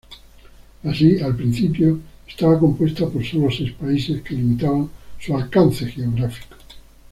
Así, 0.83 1.21
al 1.21 1.35
principio 1.35 1.99
estaba 2.27 2.57
compuesta 2.57 3.07
por 3.07 3.23
solo 3.23 3.51
seis 3.51 3.69
países 3.73 4.23
que 4.23 4.33
limitaban 4.33 4.89
su 5.19 5.37
alcance 5.37 5.85
geográfico. 5.91 6.55